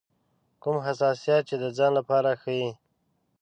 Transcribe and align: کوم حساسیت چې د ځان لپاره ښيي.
کوم 0.61 0.77
حساسیت 0.87 1.41
چې 1.49 1.55
د 1.63 1.65
ځان 1.77 1.91
لپاره 1.99 2.31
ښيي. 2.41 2.69